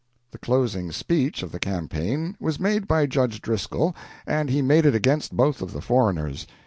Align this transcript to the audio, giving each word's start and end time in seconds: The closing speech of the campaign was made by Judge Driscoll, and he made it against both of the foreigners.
The 0.31 0.39
closing 0.39 0.91
speech 0.91 1.43
of 1.43 1.51
the 1.51 1.59
campaign 1.59 2.35
was 2.39 2.59
made 2.59 2.87
by 2.87 3.05
Judge 3.05 3.39
Driscoll, 3.39 3.95
and 4.25 4.49
he 4.49 4.59
made 4.63 4.87
it 4.87 4.95
against 4.95 5.37
both 5.37 5.61
of 5.61 5.73
the 5.73 5.81
foreigners. 5.81 6.47